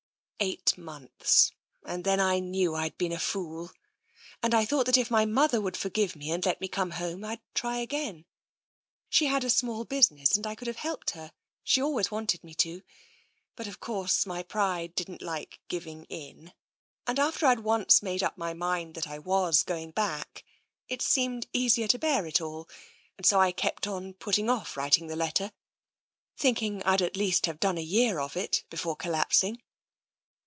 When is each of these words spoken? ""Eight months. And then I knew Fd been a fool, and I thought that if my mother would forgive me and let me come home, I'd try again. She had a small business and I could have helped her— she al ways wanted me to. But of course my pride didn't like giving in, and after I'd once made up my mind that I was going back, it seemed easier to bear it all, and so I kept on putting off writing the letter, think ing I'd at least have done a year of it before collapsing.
""Eight 0.51 0.75
months. 0.75 1.51
And 1.85 2.03
then 2.03 2.19
I 2.19 2.39
knew 2.39 2.71
Fd 2.71 2.97
been 2.97 3.11
a 3.11 3.19
fool, 3.19 3.69
and 4.41 4.55
I 4.55 4.65
thought 4.65 4.87
that 4.87 4.97
if 4.97 5.11
my 5.11 5.23
mother 5.23 5.61
would 5.61 5.77
forgive 5.77 6.15
me 6.15 6.31
and 6.31 6.43
let 6.43 6.59
me 6.59 6.67
come 6.67 6.89
home, 6.91 7.23
I'd 7.23 7.41
try 7.53 7.77
again. 7.77 8.25
She 9.07 9.27
had 9.27 9.43
a 9.43 9.51
small 9.51 9.85
business 9.85 10.35
and 10.35 10.47
I 10.47 10.55
could 10.55 10.65
have 10.65 10.77
helped 10.77 11.11
her— 11.11 11.31
she 11.63 11.79
al 11.79 11.93
ways 11.93 12.09
wanted 12.09 12.43
me 12.43 12.55
to. 12.55 12.81
But 13.55 13.67
of 13.67 13.79
course 13.79 14.25
my 14.25 14.41
pride 14.41 14.95
didn't 14.95 15.21
like 15.21 15.59
giving 15.67 16.05
in, 16.05 16.53
and 17.05 17.19
after 17.19 17.45
I'd 17.45 17.59
once 17.59 18.01
made 18.01 18.23
up 18.23 18.35
my 18.35 18.55
mind 18.55 18.95
that 18.95 19.05
I 19.07 19.19
was 19.19 19.61
going 19.61 19.91
back, 19.91 20.43
it 20.89 21.03
seemed 21.03 21.45
easier 21.53 21.87
to 21.87 21.99
bear 21.99 22.25
it 22.25 22.41
all, 22.41 22.67
and 23.15 23.27
so 23.27 23.39
I 23.39 23.51
kept 23.51 23.85
on 23.85 24.15
putting 24.15 24.49
off 24.49 24.75
writing 24.75 25.05
the 25.05 25.15
letter, 25.15 25.51
think 26.35 26.63
ing 26.63 26.81
I'd 26.81 27.03
at 27.03 27.15
least 27.15 27.45
have 27.45 27.59
done 27.59 27.77
a 27.77 27.81
year 27.83 28.19
of 28.19 28.35
it 28.35 28.63
before 28.71 28.95
collapsing. 28.95 29.61